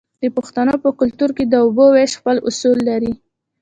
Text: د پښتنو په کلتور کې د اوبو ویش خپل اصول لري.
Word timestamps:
د 0.21 0.23
پښتنو 0.37 0.75
په 0.83 0.89
کلتور 0.99 1.29
کې 1.37 1.43
د 1.47 1.53
اوبو 1.63 1.85
ویش 1.93 2.11
خپل 2.19 2.37
اصول 2.49 2.77
لري. 2.89 3.13